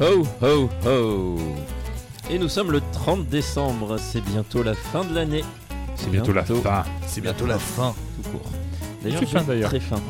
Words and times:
Ho 0.00 0.24
ho 0.40 0.70
ho 0.86 1.38
Et 2.30 2.38
nous 2.38 2.48
sommes 2.48 2.70
le 2.70 2.80
30 2.92 3.26
décembre, 3.26 3.96
c'est 3.98 4.20
bientôt 4.20 4.62
la 4.62 4.74
fin 4.74 5.04
de 5.04 5.12
l'année. 5.12 5.42
C'est 5.96 6.08
bientôt 6.08 6.32
la 6.32 6.44
fin. 6.44 6.84
C'est 7.04 7.20
bientôt 7.20 7.46
la 7.46 7.58
fin. 7.58 7.96
Tout 8.22 8.30
court. 8.30 9.26
faim, 9.26 9.42
d'ailleurs. 9.42 9.70
Très 9.70 9.80
faim. 9.80 10.00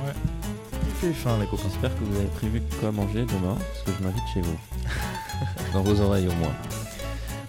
Il 0.73 0.95
fait 0.95 1.15
faim, 1.15 1.39
les 1.41 1.47
copains. 1.47 1.63
J'espère 1.71 1.95
que 1.95 2.05
vous 2.05 2.17
avez 2.17 2.27
prévu 2.27 2.63
quoi 2.81 2.93
manger 2.93 3.25
demain, 3.25 3.57
parce 3.57 3.83
que 3.87 3.93
je 3.99 4.05
m'invite 4.07 4.25
chez 4.35 4.43
vous. 4.43 4.59
Dans 5.73 5.83
vos 5.83 5.99
oreilles 6.03 6.29
au 6.29 6.35
moins. 6.35 6.53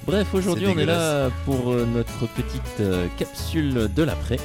Bref, 0.06 0.34
aujourd'hui 0.34 0.68
on 0.68 0.78
est 0.80 0.86
là 0.86 1.30
pour 1.44 1.72
euh, 1.72 1.86
notre 1.86 2.26
petite 2.34 2.80
euh, 2.80 3.08
capsule 3.18 3.90
de 3.94 4.04
l'après. 4.04 4.40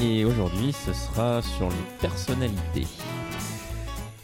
Et 0.00 0.24
aujourd'hui 0.24 0.72
ce 0.72 0.92
sera 0.92 1.42
sur 1.42 1.68
les 1.68 1.98
personnalités. 2.00 2.86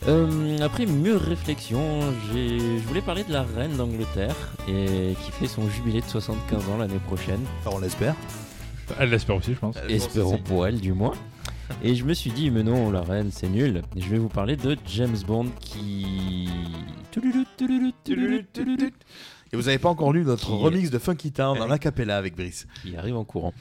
Euh, 0.08 0.58
après 0.62 0.86
mûre 0.86 1.20
réflexion, 1.20 2.00
j'ai- 2.32 2.58
je 2.78 2.82
voulais 2.86 3.02
parler 3.02 3.24
de 3.24 3.32
la 3.32 3.42
reine 3.42 3.76
d'Angleterre 3.76 4.34
et 4.66 5.14
qui 5.24 5.30
fait 5.32 5.46
son 5.46 5.68
jubilé 5.68 6.00
de 6.00 6.06
75 6.06 6.68
ans 6.70 6.78
l'année 6.78 6.98
prochaine. 7.06 7.40
Enfin, 7.60 7.76
on 7.76 7.80
l'espère. 7.80 8.14
Elle 8.98 9.10
l'espère 9.10 9.36
aussi, 9.36 9.52
je 9.52 9.58
pense. 9.58 9.76
Espérons 9.88 10.38
pour 10.38 10.66
elle 10.66 10.80
du 10.80 10.92
moins. 10.94 11.12
Et 11.82 11.94
je 11.94 12.04
me 12.04 12.14
suis 12.14 12.30
dit, 12.30 12.50
mais 12.50 12.62
non, 12.62 12.90
la 12.90 13.02
reine, 13.02 13.28
c'est 13.30 13.50
nul. 13.50 13.82
Je 13.94 14.08
vais 14.08 14.16
vous 14.16 14.30
parler 14.30 14.56
de 14.56 14.76
James 14.86 15.18
Bond 15.26 15.48
qui. 15.60 16.48
Et 19.52 19.56
vous 19.56 19.68
avez 19.68 19.78
pas 19.78 19.88
encore 19.90 20.12
lu 20.14 20.24
notre 20.24 20.46
Qui- 20.46 20.52
remix 20.62 20.90
de 20.90 20.98
Funky 20.98 21.32
Town 21.32 21.60
en 21.60 21.68
Eh. 21.68 21.72
acapella 21.72 22.16
avec 22.16 22.34
Brice. 22.36 22.66
qui 22.82 22.96
arrive 22.96 23.16
en 23.16 23.24
courant. 23.24 23.52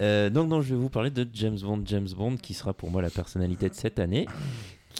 Euh, 0.00 0.30
donc, 0.30 0.48
non, 0.48 0.60
je 0.62 0.74
vais 0.74 0.80
vous 0.80 0.88
parler 0.88 1.10
de 1.10 1.26
James 1.34 1.58
Bond. 1.60 1.82
James 1.84 2.08
Bond, 2.16 2.36
qui 2.36 2.54
sera 2.54 2.72
pour 2.72 2.90
moi 2.90 3.02
la 3.02 3.10
personnalité 3.10 3.68
de 3.68 3.74
cette 3.74 3.98
année, 4.00 4.26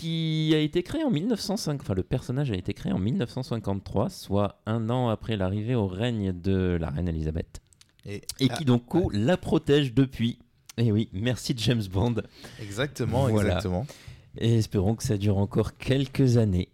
qui 0.02 0.50
a 0.52 0.58
été 0.58 0.82
créé 0.82 1.04
en 1.04 1.10
1905. 1.10 1.80
Enfin, 1.80 1.94
le 1.94 2.02
personnage 2.02 2.50
a 2.50 2.56
été 2.56 2.74
créé 2.74 2.92
en 2.92 2.98
1953, 2.98 4.10
soit 4.10 4.60
un 4.66 4.90
an 4.90 5.10
après 5.10 5.36
l'arrivée 5.36 5.76
au 5.76 5.86
règne 5.86 6.32
de 6.32 6.76
la 6.80 6.90
reine 6.90 7.08
Elisabeth. 7.08 7.60
Et, 8.04 8.16
Et 8.40 8.48
Ah, 8.50 8.56
qui 8.56 8.64
donc 8.64 8.92
oh, 8.96 9.10
la 9.12 9.36
protège 9.36 9.94
depuis. 9.94 10.40
Et 10.76 10.90
oui, 10.90 11.08
merci 11.12 11.54
James 11.56 11.84
Bond. 11.92 12.16
exactement, 12.60 13.28
Voilà. 13.28 13.50
exactement. 13.50 13.86
Et 14.38 14.58
espérons 14.58 14.96
que 14.96 15.04
ça 15.04 15.18
dure 15.18 15.38
encore 15.38 15.76
quelques 15.76 16.36
années. 16.36 16.70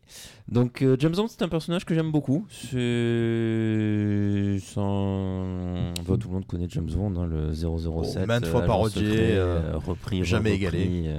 Donc 0.47 0.81
euh, 0.81 0.97
James 0.99 1.12
Bond, 1.15 1.27
c'est 1.29 1.43
un 1.43 1.49
personnage 1.49 1.84
que 1.84 1.95
j'aime 1.95 2.12
beaucoup. 2.12 2.47
C'est 2.51 4.59
sans... 4.62 5.91
Enfin, 6.01 6.17
tout 6.17 6.29
le 6.29 6.34
monde 6.34 6.47
connaît 6.47 6.69
James 6.71 6.89
Bond, 6.89 7.15
hein, 7.21 7.27
le 7.27 7.53
007. 7.53 7.67
Oh, 7.93 8.05
maintes 8.27 8.47
euh, 8.47 8.50
fois 8.50 8.61
agent 8.62 8.67
parodié, 8.69 9.03
secret, 9.03 9.37
euh, 9.37 9.72
euh, 9.75 9.78
repris, 9.78 10.25
jamais 10.25 10.55
égalé. 10.55 11.11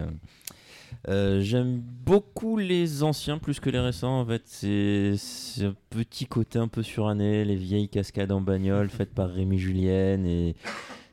Euh. 1.08 1.42
J'aime 1.42 1.82
beaucoup 2.06 2.58
les 2.58 3.04
anciens 3.04 3.38
plus 3.38 3.60
que 3.60 3.70
les 3.70 3.80
récents 3.80 4.22
en 4.22 4.26
fait. 4.26 4.42
C'est 4.46 5.14
c'est 5.18 5.66
un 5.66 5.76
petit 5.90 6.26
côté 6.26 6.60
un 6.60 6.68
peu 6.68 6.84
suranné, 6.84 7.46
les 7.46 7.56
vieilles 7.56 7.90
cascades 7.90 8.32
en 8.32 8.42
bagnole 8.42 8.90
faites 8.90 9.14
par 9.14 9.30
Rémi 9.30 9.58
Julien 9.58 10.24
et 10.26 10.56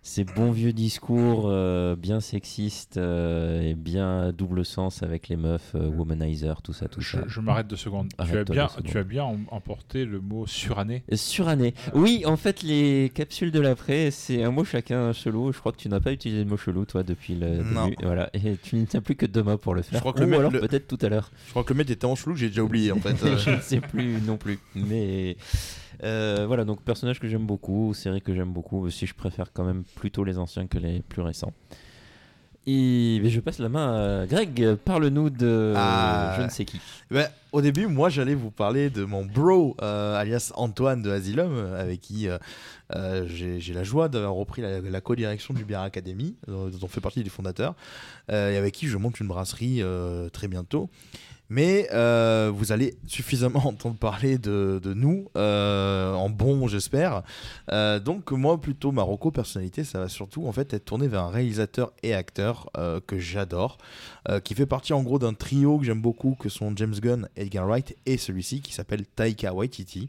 ces 0.09 0.23
bons 0.23 0.53
vieux 0.53 0.73
discours 0.73 1.47
euh, 1.47 1.97
bien 1.97 2.21
sexistes 2.21 2.97
euh, 2.97 3.61
et 3.61 3.75
bien 3.75 4.29
à 4.29 4.33
double 4.33 4.65
sens 4.65 5.03
avec 5.03 5.29
les 5.29 5.35
meufs, 5.37 5.73
euh, 5.75 5.89
womanizer, 5.89 6.63
tout 6.63 6.73
ça, 6.73 6.87
tout 6.87 7.01
Je, 7.01 7.17
ça. 7.17 7.25
je 7.27 7.41
m'arrête 7.41 7.67
deux 7.67 7.75
secondes. 7.75 8.09
Tu 8.25 8.39
as, 8.39 8.45
bien, 8.45 8.69
secondes. 8.69 8.87
tu 8.87 8.99
as 8.99 9.03
bien 9.03 9.25
em- 9.25 9.47
emporté 9.51 10.05
le 10.05 10.21
mot 10.21 10.47
suranné. 10.47 11.03
Euh, 11.13 11.17
Suranné. 11.17 11.75
Oui, 11.93 12.23
en 12.25 12.37
fait, 12.37 12.63
les 12.63 13.11
capsules 13.15 13.51
de 13.51 13.59
l'après, 13.59 14.13
c'est 14.13 14.45
un 14.45 14.53
mot 14.53 14.65
chacun 14.65 15.13
chelou. 15.13 15.53
Je 15.53 15.59
crois 15.59 15.73
que 15.73 15.79
tu 15.79 15.89
n'as 15.89 15.99
pas 16.01 16.13
utilisé 16.13 16.45
le 16.45 16.49
mot 16.51 16.57
chelou, 16.57 16.85
toi, 16.85 17.03
depuis 17.03 17.35
le 17.35 17.65
Non. 17.65 17.87
début. 17.89 17.97
Voilà. 18.05 18.31
Et 18.33 18.57
tu 18.63 18.77
n'as 18.77 19.01
plus 19.01 19.17
que 19.17 19.27
deux 19.27 19.43
mots 19.43 19.59
pour 19.59 19.75
le 19.75 19.83
faire. 19.83 19.99
crois 19.99 20.13
que 20.13 20.21
le 20.21 20.27
Ou 20.27 20.31
mec- 20.31 20.39
alors 20.39 20.53
le- 20.53 20.61
peut-être 20.61 20.87
tout 20.87 20.99
à 21.05 21.09
l'heure. 21.09 21.33
Je 21.47 21.51
crois 21.51 21.65
que 21.65 21.73
le 21.73 21.79
mec 21.79 21.91
était 21.91 22.05
en 22.05 22.15
chelou 22.15 22.35
que 22.35 22.41
j'ai 22.41 22.49
déjà 22.49 22.63
oublié 22.63 22.93
en 22.93 22.97
fait. 23.01 23.17
Je 23.39 23.51
ne 23.51 23.61
sais 23.61 23.81
plus 23.81 24.21
non 24.25 24.37
plus. 24.37 24.61
Mais 24.77 25.37
euh, 26.03 26.45
voilà, 26.47 26.65
donc 26.65 26.83
personnage 26.83 27.21
que 27.21 27.29
j'aime 27.29 27.47
beaucoup, 27.47 27.95
série 27.95 28.21
que 28.21 28.35
j'aime 28.35 28.53
beaucoup. 28.53 28.85
Aussi, 28.85 29.07
je 29.07 29.15
préfère 29.15 29.53
quand 29.53 29.65
même 29.65 29.85
plutôt 29.95 30.25
les 30.25 30.39
anciens 30.39 30.67
que 30.67 30.79
les 30.79 31.01
plus 31.01 31.23
récents. 31.23 31.53
Et 32.69 33.21
je 33.25 33.39
passe 33.39 33.61
la 33.61 33.69
main 33.69 34.23
à 34.23 34.27
Greg. 34.27 34.75
Parle-nous 34.85 35.31
de 35.31 35.73
Ah. 35.77 36.35
je 36.37 36.43
ne 36.43 36.49
sais 36.49 36.65
qui. 36.65 36.81
ben, 37.13 37.29
au 37.53 37.61
début, 37.61 37.87
moi 37.87 38.09
j'allais 38.09 38.35
vous 38.35 38.51
parler 38.51 38.91
de 38.91 39.05
mon 39.05 39.25
bro, 39.25 39.77
euh, 39.81 40.17
alias 40.17 40.51
Antoine 40.57 41.01
de 41.01 41.11
Asylum, 41.11 41.57
avec 41.79 42.01
qui 42.01 42.27
euh, 42.29 43.27
j'ai 43.29 43.73
la 43.73 43.85
joie 43.85 44.09
d'avoir 44.09 44.35
repris 44.35 44.63
la, 44.63 44.81
la 44.81 45.01
co-direction 45.01 45.55
du 45.55 45.65
Bière 45.65 45.83
Academy, 45.83 46.35
dont 46.49 46.71
on 46.83 46.89
fait 46.89 47.01
partie 47.01 47.23
des 47.23 47.31
fondateurs, 47.31 47.77
euh, 48.33 48.51
et 48.51 48.57
avec 48.57 48.75
qui 48.75 48.89
je 48.89 48.97
monte 48.97 49.21
une 49.21 49.29
brasserie 49.29 49.83
très 50.33 50.49
bientôt. 50.49 50.91
Mais 51.49 51.89
euh, 51.93 52.51
vous 52.53 52.73
allez 52.73 52.97
suffisamment 53.07 53.61
entendre 53.67 53.97
parler 53.97 54.39
de, 54.39 54.81
nous, 54.95 55.29
euh, 55.37 56.13
en 56.13 56.29
bon 56.29 56.67
j'espère. 56.69 57.23
Euh, 57.71 58.01
donc 58.01 58.33
moi 58.33 58.61
plutôt 58.61 58.93
Marocco 58.93 59.31
personnalité, 59.31 59.85
ça 59.85 60.01
va 60.01 60.09
surtout 60.09 60.47
en 60.47 60.53
fait 60.53 60.73
être 60.75 60.85
tourné 60.85 61.09
vers 61.09 61.23
un 61.23 61.31
réalisateur 61.31 61.93
et 62.03 62.15
acteur 62.15 62.71
que 63.07 63.19
j'adore, 63.19 63.79
qui 64.45 64.55
fait 64.55 64.67
partie 64.67 64.93
en 64.93 65.03
gros 65.03 65.19
d'un 65.19 65.35
trio 65.35 65.79
que 65.79 65.85
j'aime 65.85 66.01
beaucoup, 66.01 66.37
que 66.39 66.49
sont 66.49 66.73
James 66.77 66.95
Gunn, 66.95 67.29
Edgar 67.37 67.67
Wright 67.67 67.97
et 68.07 68.17
celui-ci 68.17 68.61
qui 68.61 68.73
s'appelle 68.73 69.07
Taika 69.07 69.53
Waititi, 69.53 70.09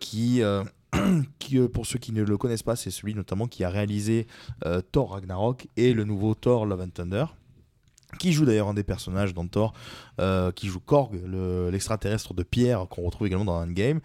qui... 0.00 0.42
pour 1.72 1.86
ceux 1.86 1.98
qui 1.98 2.12
ne 2.12 2.22
le 2.22 2.36
connaissent 2.36 2.62
pas, 2.62 2.76
c'est 2.76 2.90
celui 2.90 3.14
notamment 3.14 3.46
qui 3.46 3.64
a 3.64 3.70
réalisé 3.70 4.26
Thor 4.92 5.12
Ragnarok 5.12 5.66
et 5.76 5.94
le 5.94 6.04
nouveau 6.04 6.34
Thor 6.34 6.66
Love 6.66 6.82
and 6.82 6.90
Thunder, 6.90 7.24
qui 8.18 8.32
joue 8.32 8.44
d'ailleurs 8.44 8.68
un 8.68 8.74
des 8.74 8.82
personnages 8.84 9.34
dans 9.34 9.46
Thor, 9.46 9.72
euh, 10.20 10.52
qui 10.52 10.68
joue 10.68 10.80
Korg, 10.80 11.20
le- 11.26 11.70
l'extraterrestre 11.70 12.34
de 12.34 12.42
pierre 12.42 12.86
qu'on 12.88 13.02
retrouve 13.02 13.26
également 13.26 13.44
dans 13.44 13.60
Endgame. 13.62 14.00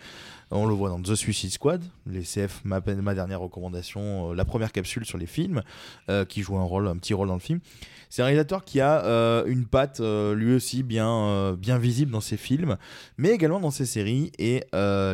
On 0.50 0.66
le 0.66 0.74
voit 0.74 0.88
dans 0.90 1.02
The 1.02 1.14
Suicide 1.16 1.52
Squad, 1.52 1.84
les 2.10 2.22
CF, 2.22 2.62
ma, 2.64 2.80
ma 3.02 3.14
dernière 3.14 3.42
recommandation, 3.42 4.32
euh, 4.32 4.34
la 4.34 4.46
première 4.46 4.72
capsule 4.72 5.06
sur 5.06 5.18
les 5.18 5.26
films, 5.26 5.62
euh, 6.10 6.24
qui 6.24 6.42
joue 6.42 6.58
un 6.58 6.64
rôle, 6.64 6.88
un 6.88 6.96
petit 6.96 7.14
rôle 7.14 7.28
dans 7.28 7.34
le 7.34 7.42
film. 7.42 7.60
C'est 8.10 8.22
un 8.22 8.26
réalisateur 8.26 8.64
qui 8.64 8.80
a 8.80 9.44
une 9.48 9.66
patte 9.66 10.00
lui 10.00 10.56
aussi 10.56 10.82
bien, 10.82 11.52
bien 11.60 11.78
visible 11.78 12.10
dans 12.14 12.22
ses 12.22 12.38
films, 12.38 12.78
mais 13.18 13.32
également 13.32 13.60
dans 13.60 13.70
ses 13.70 13.86
séries. 13.86 14.32
Et 14.40 14.64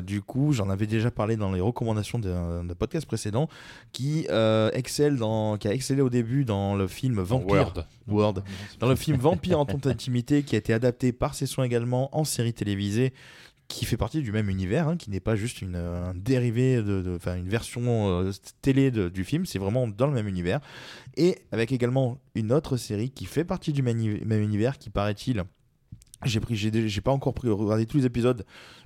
du 0.04 0.22
coup, 0.22 0.54
j'en 0.54 0.70
avais 0.70 0.86
déjà 0.86 1.10
parlé 1.10 1.36
dans 1.36 1.52
les 1.52 1.60
recommandations 1.60 2.20
d'un 2.20 2.64
podcast 2.78 3.08
précédent, 3.08 3.50
qui 3.94 4.28
excelle 4.74 5.18
dans, 5.18 5.58
qui 5.58 5.68
a 5.68 5.74
excellé 5.74 6.02
au 6.04 6.12
début 6.12 6.46
dans 6.46 6.76
le 6.76 6.88
film 6.88 7.20
Vampire. 7.20 7.74
Word. 7.74 7.86
Word. 8.08 8.44
Dans 8.84 8.90
le 8.90 8.96
film 8.98 9.18
Vampire 9.18 9.60
en 9.60 9.66
toute 9.66 9.88
intimité, 9.88 10.44
qui 10.44 10.56
a 10.56 10.58
été 10.58 10.74
adapté 10.74 11.14
par 11.14 11.36
ses 11.36 11.46
soins 11.46 11.64
également 11.64 12.16
en 12.18 12.26
série 12.26 12.54
télévisée, 12.54 13.14
qui 13.70 13.86
fait 13.86 13.96
partie 13.96 14.22
du 14.22 14.34
même 14.34 14.50
univers, 14.50 14.90
hein, 14.90 14.98
qui 14.98 15.10
n'est 15.10 15.22
pas 15.22 15.38
juste 15.38 15.62
une, 15.62 15.76
euh, 15.76 16.10
un 16.10 16.14
de, 16.14 17.02
de- 17.02 17.18
une 17.38 17.48
version 17.48 18.10
euh, 18.10 18.32
télé 18.62 18.92
du 18.92 19.24
film, 19.24 19.46
c'est 19.46 19.58
vraiment 19.58 19.88
dans 19.88 20.08
le 20.08 20.14
même 20.14 20.28
univers. 20.28 20.60
Et 21.16 21.40
avec 21.54 21.72
également 21.72 22.20
une 22.36 22.52
autre 22.52 22.76
série 22.76 23.10
qui 23.10 23.24
fait 23.24 23.46
partie 23.46 23.72
du 23.72 23.82
même 23.82 24.42
univers, 24.42 24.78
qui 24.78 24.90
paraît-il, 24.90 25.44
j'ai 26.26 26.40
pris, 26.40 26.72
pas 27.04 27.12
encore 27.12 27.34
pris, 27.34 27.50
regardé 27.50 27.86
tous 27.86 27.98
les 27.98 28.06
épisodes, 28.06 28.46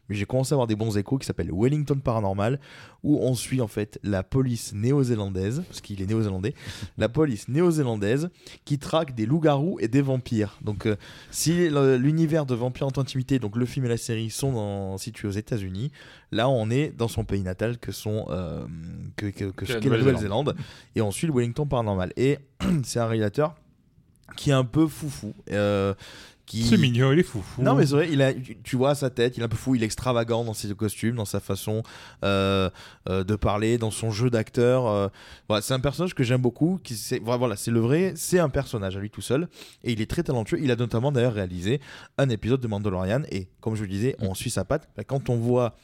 mais 0.09 0.15
j'ai 0.15 0.25
commencé 0.25 0.53
à 0.53 0.55
avoir 0.55 0.67
des 0.67 0.75
bons 0.75 0.97
échos, 0.97 1.17
qui 1.17 1.25
s'appelle 1.25 1.49
Wellington 1.53 1.99
Paranormal, 2.01 2.59
où 3.03 3.19
on 3.21 3.35
suit 3.35 3.59
en 3.61 3.67
fait 3.67 3.99
la 4.03 4.23
police 4.23 4.73
néo-zélandaise, 4.73 5.63
parce 5.67 5.81
qu'il 5.81 6.01
est 6.01 6.05
néo-zélandais, 6.05 6.53
la 6.97 7.09
police 7.09 7.47
néo-zélandaise 7.49 8.29
qui 8.65 8.79
traque 8.79 9.15
des 9.15 9.25
loups-garous 9.25 9.77
et 9.81 9.87
des 9.87 10.01
vampires. 10.01 10.57
Donc, 10.61 10.85
euh, 10.85 10.95
si 11.31 11.69
l'univers 11.69 12.45
de 12.45 12.55
Vampire 12.55 12.87
en 12.87 12.99
intimité, 13.01 13.39
donc 13.39 13.55
le 13.57 13.65
film 13.65 13.85
et 13.85 13.89
la 13.89 13.97
série, 13.97 14.29
sont 14.29 14.53
dans- 14.53 14.97
situés 14.97 15.27
aux 15.27 15.31
États-Unis, 15.31 15.91
là 16.31 16.47
on 16.49 16.69
est 16.69 16.89
dans 16.97 17.07
son 17.07 17.23
pays 17.25 17.41
natal 17.41 17.77
que 17.77 17.91
sont 17.91 18.25
euh, 18.29 18.65
que, 19.17 19.25
que, 19.27 19.45
que- 19.51 19.65
Que 19.65 19.73
la 19.73 19.79
qu'est 19.79 19.89
la 19.89 19.97
Nouvelle-Zélande. 19.97 20.47
Nouvelle-Zélande, 20.47 20.55
et 20.95 21.01
on 21.01 21.11
suit 21.11 21.27
le 21.27 21.33
Wellington 21.33 21.65
Paranormal. 21.67 22.13
Et 22.17 22.37
c'est 22.83 22.99
un 22.99 23.05
réalisateur 23.07 23.55
qui 24.35 24.49
est 24.49 24.53
un 24.53 24.65
peu 24.65 24.87
foufou. 24.87 25.33
euh, 25.51 25.93
qui... 26.45 26.63
C'est 26.63 26.77
mignon, 26.77 27.11
il 27.11 27.19
est 27.19 27.23
fou. 27.23 27.43
Non 27.59 27.75
mais 27.75 27.85
c'est 27.85 27.91
vrai, 27.91 28.07
il 28.09 28.21
a, 28.21 28.33
tu- 28.33 28.57
tu 28.63 28.77
vois 28.77 28.95
sa 28.95 29.09
tête, 29.09 29.35
il 29.35 29.41
est 29.41 29.43
un 29.43 29.49
peu 29.49 29.57
fou, 29.57 29.75
il 29.75 29.83
est 29.83 29.85
extravagant 29.85 30.45
dans 30.45 30.53
ses 30.53 30.73
costumes, 30.73 31.15
dans 31.17 31.25
sa 31.25 31.41
façon 31.41 31.83
euh, 32.23 32.69
euh, 33.09 33.25
de 33.25 33.35
parler, 33.35 33.77
dans 33.77 33.91
son 33.91 34.11
jeu 34.11 34.29
d'acteur. 34.29 34.87
euh, 34.87 35.09
voilà, 35.49 35.61
c'est 35.61 35.73
un 35.73 35.81
personnage 35.81 36.13
que 36.15 36.23
j'aime 36.23 36.41
beaucoup. 36.41 36.79
Qui, 36.81 36.95
c'est, 36.95 37.19
voilà, 37.19 37.57
c'est 37.57 37.71
le 37.71 37.81
vrai, 37.81 38.13
c'est 38.15 38.39
un 38.39 38.47
personnage 38.47 38.95
à 38.95 39.01
lui 39.01 39.09
tout 39.09 39.19
seul, 39.21 39.49
et 39.83 39.91
il 39.91 39.99
est 39.99 40.09
très 40.09 40.23
talentueux. 40.23 40.57
Il 40.61 40.71
a 40.71 40.77
notamment 40.77 41.11
d'ailleurs 41.11 41.33
réalisé 41.33 41.81
un 42.17 42.29
épisode 42.29 42.61
de 42.61 42.67
Mandalorian, 42.69 43.23
et 43.29 43.49
comme 43.59 43.75
je 43.75 43.81
le 43.81 43.89
disais, 43.89 44.15
on 44.19 44.33
suit 44.33 44.49
sa 44.49 44.63
patte. 44.63 44.87
Bah, 44.95 45.03
Quand 45.03 45.29
on 45.29 45.35
voit 45.35 45.75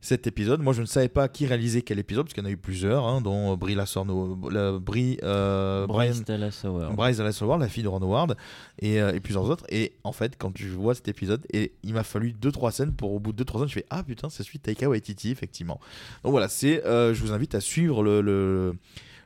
cet 0.00 0.26
épisode. 0.26 0.60
Moi, 0.60 0.72
je 0.72 0.80
ne 0.80 0.86
savais 0.86 1.08
pas 1.08 1.28
qui 1.28 1.46
réalisait 1.46 1.82
quel 1.82 1.98
épisode, 1.98 2.24
parce 2.26 2.34
qu'il 2.34 2.42
y 2.42 2.46
en 2.46 2.48
a 2.48 2.52
eu 2.52 2.56
plusieurs, 2.56 3.04
hein, 3.04 3.20
dont 3.20 3.52
euh, 3.52 3.56
Brie 3.56 3.74
Larson, 3.74 4.38
la, 4.50 4.78
Brie, 4.78 5.18
euh, 5.22 5.86
Bryce 5.86 6.24
Dallas 6.24 6.60
Howard. 6.64 6.94
Bryce 6.94 7.16
Dallas 7.16 7.38
Howard, 7.40 7.60
la 7.60 7.68
fille 7.68 7.82
de 7.82 7.88
Ron 7.88 8.02
Howard, 8.02 8.36
et, 8.78 9.00
euh, 9.00 9.12
et 9.12 9.20
plusieurs 9.20 9.50
autres. 9.50 9.64
Et 9.70 9.92
en 10.04 10.12
fait, 10.12 10.36
quand 10.38 10.56
je 10.56 10.68
vois 10.68 10.94
cet 10.94 11.08
épisode, 11.08 11.44
et 11.52 11.72
il 11.82 11.94
m'a 11.94 12.04
fallu 12.04 12.32
2-3 12.32 12.70
scènes 12.70 12.92
pour 12.92 13.12
au 13.12 13.18
bout 13.18 13.32
de 13.32 13.42
2-3 13.42 13.58
scènes, 13.60 13.68
je 13.68 13.74
fais 13.74 13.86
Ah 13.90 14.02
putain, 14.02 14.30
c'est 14.30 14.42
celui 14.42 14.58
de 14.58 14.62
Taika 14.62 14.88
Waititi, 14.88 15.30
effectivement. 15.30 15.80
Donc 16.22 16.32
voilà, 16.32 16.48
c'est, 16.48 16.84
euh, 16.86 17.12
je 17.12 17.20
vous 17.20 17.32
invite 17.32 17.54
à 17.54 17.60
suivre 17.60 18.02
le, 18.04 18.20
le, 18.20 18.76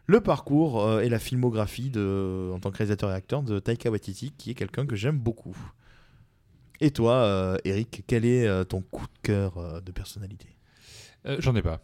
le 0.06 0.20
parcours 0.20 0.82
euh, 0.82 1.00
et 1.00 1.10
la 1.10 1.18
filmographie 1.18 1.90
de, 1.90 2.50
en 2.54 2.58
tant 2.60 2.70
que 2.70 2.78
réalisateur 2.78 3.10
et 3.10 3.14
acteur 3.14 3.42
de 3.42 3.58
Taika 3.58 3.90
Waititi, 3.90 4.32
qui 4.38 4.50
est 4.50 4.54
quelqu'un 4.54 4.86
que 4.86 4.96
j'aime 4.96 5.18
beaucoup. 5.18 5.56
Et 6.82 6.90
toi, 6.90 7.14
euh, 7.14 7.58
Eric, 7.64 8.02
quel 8.08 8.24
est 8.24 8.44
euh, 8.44 8.64
ton 8.64 8.82
coup 8.82 9.04
de 9.04 9.18
cœur 9.22 9.56
euh, 9.56 9.80
de 9.80 9.92
personnalité? 9.92 10.48
Euh, 11.26 11.36
J'en 11.38 11.54
ai 11.56 11.62
pas. 11.62 11.80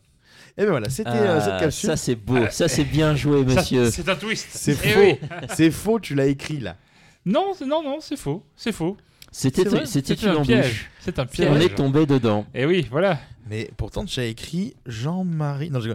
Et 0.57 0.63
bien 0.63 0.71
voilà, 0.71 0.89
c'était 0.91 1.11
euh, 1.11 1.37
Ah, 1.39 1.41
cette 1.41 1.61
capsule. 1.61 1.89
ça 1.91 1.97
c'est 1.97 2.17
beau, 2.17 2.39
ça 2.51 2.67
c'est 2.69 2.85
bien 2.85 3.15
joué, 3.15 3.45
monsieur. 3.45 3.91
C'est 3.91 4.09
un 4.09 4.17
twist. 4.17 4.49
C'est 4.51 4.77
Eh 4.85 4.89
faux. 4.89 5.01
oui. 5.01 5.19
C'est 5.55 5.71
faux, 5.71 6.01
tu 6.01 6.15
l'as 6.17 6.27
écrit 6.27 6.59
là. 6.59 6.77
Non, 7.25 7.53
c'est- 7.57 7.67
non, 7.67 7.83
non, 7.83 7.99
c'est 8.01 8.17
faux. 8.17 8.45
C'est 8.57 8.73
faux. 8.73 8.97
C'était 9.31 9.63
une 9.63 10.29
un 10.29 10.35
embûche. 10.37 10.47
piège. 10.47 10.91
C'est 11.01 11.19
un 11.19 11.25
On 11.25 11.27
piège. 11.27 11.65
est 11.65 11.75
tombé 11.75 12.07
dedans. 12.07 12.47
Et 12.55 12.65
oui, 12.65 12.87
voilà. 12.91 13.19
Mais 13.51 13.71
pourtant, 13.77 14.05
tu 14.05 14.19
as 14.21 14.25
écrit 14.25 14.75
Jean-Marie. 14.87 15.71
Non, 15.71 15.81
je... 15.81 15.91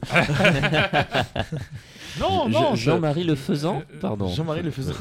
Non, 2.19 2.45
Je- 2.47 2.51
non. 2.51 2.75
Jean-Marie 2.75 3.23
le 3.23 3.35
faisant 3.35 3.79
Euh, 3.91 3.99
Pardon. 3.99 4.27
Jean-Marie 4.27 4.61
le 4.61 4.71
faisant. 4.71 4.93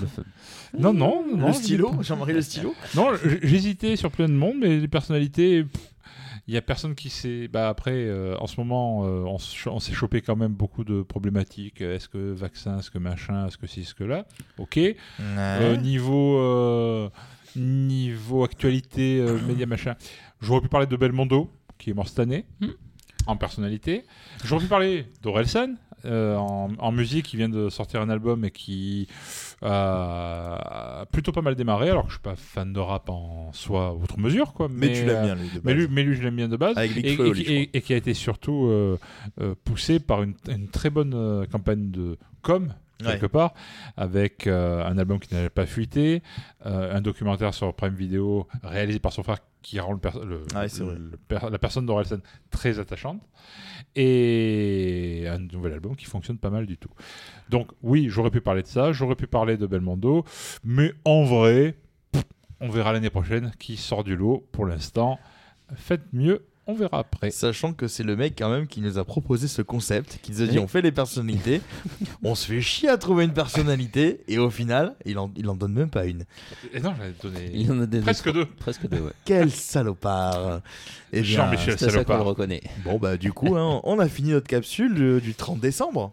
Non, 0.78 0.94
non, 0.94 1.24
non. 1.36 1.48
le 1.48 1.52
stylo 1.52 1.92
Jean-Marie 2.00 2.32
le 2.32 2.40
stylo 2.42 2.74
Non, 2.94 3.10
j'hésitais 3.42 3.96
sur 3.96 4.10
plein 4.10 4.28
de 4.28 4.32
monde, 4.34 4.56
mais 4.60 4.78
les 4.78 4.88
personnalités, 4.88 5.64
pff, 5.64 5.82
il 6.48 6.54
y 6.54 6.56
a 6.56 6.62
personne 6.62 6.94
qui 6.94 7.08
s'est. 7.10 7.48
Bah 7.48 7.68
après, 7.68 7.92
euh, 7.92 8.36
en 8.38 8.46
ce 8.46 8.58
moment, 8.58 9.04
euh, 9.06 9.22
on, 9.24 9.36
on 9.70 9.80
s'est 9.80 9.92
chopé 9.92 10.22
quand 10.22 10.36
même 10.36 10.52
beaucoup 10.52 10.84
de 10.84 11.02
problématiques. 11.02 11.80
Est-ce 11.80 12.08
que 12.08 12.32
vaccin, 12.32 12.78
est-ce 12.78 12.90
que 12.90 12.98
machin, 12.98 13.46
est-ce 13.46 13.58
que 13.58 13.66
ci, 13.66 13.80
est-ce 13.82 13.94
que 13.94 14.04
là? 14.04 14.26
Ok. 14.58 14.78
Euh, 15.20 15.76
niveau 15.76 16.38
euh, 16.38 17.08
niveau 17.56 18.44
actualité, 18.44 19.20
euh, 19.20 19.38
média 19.46 19.66
machin, 19.66 19.94
j'aurais 20.40 20.60
pu 20.60 20.68
parler 20.68 20.86
de 20.86 20.96
Belmondo, 20.96 21.50
qui 21.78 21.90
est 21.90 21.94
mort 21.94 22.08
cette 22.08 22.18
année, 22.20 22.44
Hmm. 22.60 22.70
en 23.26 23.36
personnalité. 23.36 24.04
J'aurais 24.44 24.62
pu 24.62 24.68
parler 24.68 25.06
d'Orelsan. 25.22 25.74
Euh, 26.04 26.36
en, 26.36 26.70
en 26.78 26.92
musique, 26.92 27.26
qui 27.26 27.36
vient 27.36 27.48
de 27.48 27.68
sortir 27.68 28.00
un 28.00 28.08
album 28.08 28.44
et 28.44 28.50
qui 28.50 29.08
a 29.62 31.04
plutôt 31.12 31.32
pas 31.32 31.42
mal 31.42 31.54
démarré, 31.54 31.90
alors 31.90 32.04
que 32.04 32.10
je 32.10 32.14
suis 32.14 32.22
pas 32.22 32.36
fan 32.36 32.72
de 32.72 32.80
rap 32.80 33.08
en 33.08 33.50
soi, 33.52 33.94
outre 33.94 34.18
mesure, 34.18 34.52
quoi. 34.52 34.68
Mais, 34.70 34.92
tu 34.92 35.04
l'aimes 35.04 35.24
bien, 35.24 35.34
lui. 35.34 35.48
de 35.48 35.60
mais 35.64 35.74
base. 35.74 35.74
lui, 35.74 35.88
mais 35.90 36.02
lui, 36.02 36.16
je 36.16 36.22
l'aime 36.22 36.36
bien 36.36 36.48
de 36.48 36.56
base. 36.56 36.76
Avec 36.76 36.96
et, 36.96 37.70
et 37.72 37.80
qui 37.80 37.94
a 37.94 37.96
été 37.96 38.14
surtout 38.14 38.66
euh, 38.66 38.98
euh, 39.40 39.54
poussé 39.64 40.00
par 40.00 40.22
une, 40.22 40.34
une 40.48 40.68
très 40.68 40.90
bonne 40.90 41.46
campagne 41.50 41.90
de 41.90 42.18
com, 42.42 42.74
quelque 42.98 43.22
Ouais. 43.22 43.28
part, 43.28 43.54
avec 43.96 44.46
euh, 44.46 44.84
un 44.84 44.96
album 44.98 45.18
qui 45.18 45.34
n'avait 45.34 45.50
pas 45.50 45.66
fuité, 45.66 46.22
euh, 46.66 46.94
un 46.96 47.00
documentaire 47.00 47.52
sur 47.54 47.74
Prime 47.74 47.94
Video 47.94 48.46
réalisé 48.62 48.98
par 48.98 49.12
son 49.12 49.22
frère 49.22 49.38
qui 49.62 49.78
rend 49.80 49.92
le 49.92 49.98
per- 49.98 50.10
le- 50.24 50.44
Ouais, 50.56 50.68
c'est 50.68 50.82
vrai. 50.82 50.96
le 50.98 51.16
per- 51.16 51.48
la 51.50 51.58
personne 51.58 51.86
d'Orelsan 51.86 52.18
très 52.50 52.78
attachante, 52.78 53.20
et 53.96 55.24
un 55.28 55.38
nouvel 55.38 55.72
album 55.74 55.96
qui 55.96 56.04
fonctionne 56.06 56.38
pas 56.38 56.50
mal 56.50 56.66
du 56.66 56.76
tout. 56.78 56.90
Donc 57.50 57.68
oui, 57.82 58.06
j'aurais 58.08 58.30
pu 58.30 58.40
parler 58.40 58.62
de 58.62 58.66
ça, 58.68 58.92
j'aurais 58.92 59.14
pu 59.16 59.26
parler 59.26 59.56
de 59.56 59.66
Belmondo, 59.66 60.24
mais 60.64 60.92
en 61.04 61.22
vrai, 61.24 61.76
on 62.60 62.68
verra 62.68 62.92
l'année 62.92 63.10
prochaine 63.10 63.52
qui 63.58 63.76
sort 63.76 64.04
du 64.04 64.16
lot. 64.16 64.46
Pour 64.52 64.66
l'instant, 64.66 65.18
faites 65.74 66.12
mieux, 66.12 66.44
on 66.66 66.74
verra 66.74 67.00
après. 67.00 67.30
Sachant 67.30 67.72
que 67.72 67.88
c'est 67.88 68.02
le 68.04 68.14
mec 68.16 68.34
quand 68.38 68.48
même 68.50 68.66
qui 68.66 68.80
nous 68.80 68.98
a 68.98 69.04
proposé 69.04 69.48
ce 69.48 69.62
concept, 69.62 70.18
qui 70.22 70.32
nous 70.32 70.42
a 70.42 70.46
dit 70.46 70.58
on 70.58 70.68
fait 70.68 70.82
les 70.82 70.92
personnalités, 70.92 71.60
on 72.22 72.34
se 72.34 72.46
fait 72.46 72.60
chier 72.60 72.88
à 72.88 72.96
trouver 72.98 73.24
une 73.24 73.32
personnalité, 73.32 74.20
et 74.28 74.38
au 74.38 74.50
final, 74.50 74.94
il 75.04 75.18
en, 75.18 75.30
il 75.36 75.48
en 75.48 75.54
donne 75.56 75.72
même 75.72 75.90
pas 75.90 76.06
une. 76.06 76.24
Et 76.72 76.80
non, 76.80 76.94
j'avais 76.96 77.14
donné 77.22 77.50
Il 77.54 77.70
en 77.72 77.80
a 77.80 77.86
des 77.86 78.00
presque 78.00 78.32
deux. 78.32 78.46
Presque 78.46 78.88
deux, 78.88 79.00
ouais. 79.00 79.12
Quel 79.24 79.50
salopard 79.50 80.60
Eh 81.12 81.24
Jean-Michel 81.24 81.78
C'est 81.78 81.86
à 81.86 81.90
ça 81.90 81.92
qu'on 81.92 82.00
le 82.00 82.04
Salopard. 82.04 82.24
reconnaît. 82.24 82.62
bon 82.84 82.98
bah 82.98 83.16
du 83.16 83.32
coup, 83.32 83.56
hein, 83.56 83.80
on 83.84 83.98
a 83.98 84.08
fini 84.08 84.30
notre 84.30 84.46
capsule 84.48 84.94
du, 84.94 85.20
du 85.20 85.34
30 85.34 85.60
décembre. 85.60 86.12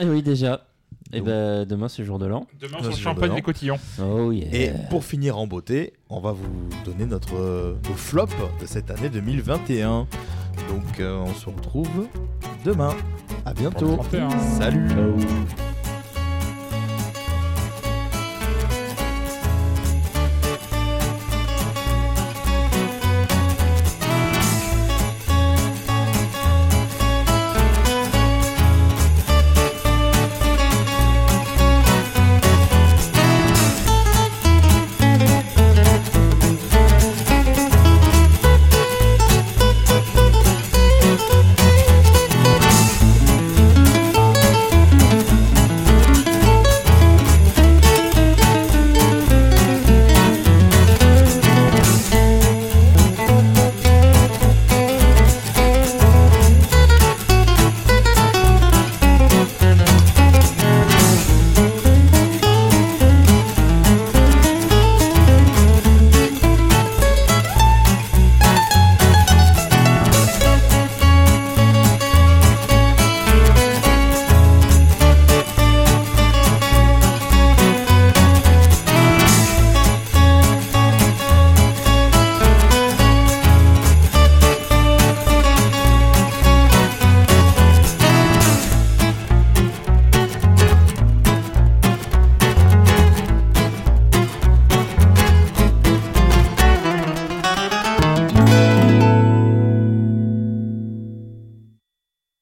Et 0.00 0.04
oui, 0.06 0.22
déjà. 0.22 0.64
Et 1.12 1.18
Donc- 1.18 1.26
ben 1.26 1.64
demain 1.66 1.88
c'est 1.88 2.04
jour 2.04 2.18
de 2.18 2.26
l'an. 2.26 2.46
Demain, 2.60 2.78
c'est 2.82 2.88
le 2.90 2.96
champagne 2.96 3.30
de 3.30 3.34
des 3.36 3.42
cotillons. 3.42 3.78
Oh 4.02 4.32
yeah. 4.32 4.46
Et 4.52 4.70
pour 4.90 5.04
finir 5.04 5.36
en 5.38 5.46
beauté, 5.46 5.92
on 6.08 6.20
va 6.20 6.32
vous 6.32 6.68
donner 6.84 7.04
notre 7.06 7.36
euh, 7.36 7.74
nos 7.88 7.94
flops 7.94 8.34
de 8.60 8.66
cette 8.66 8.90
année 8.90 9.10
2021. 9.10 10.06
Donc 10.68 11.00
euh, 11.00 11.18
on 11.18 11.34
se 11.34 11.46
retrouve 11.46 12.06
demain. 12.64 12.94
À 13.44 13.52
bientôt. 13.52 13.96
Pour 13.96 14.04
le 14.04 14.08
31. 14.28 14.30
Salut. 14.38 14.88
Ciao. 14.88 15.61